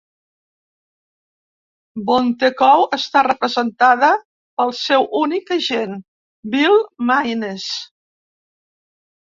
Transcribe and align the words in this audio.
Bontecou 2.07 2.87
està 2.99 3.23
representada 3.29 4.11
pel 4.63 4.75
seu 4.81 5.09
únic 5.23 5.55
agent, 5.61 5.95
Bill 6.57 6.83
Maynes. 7.13 7.73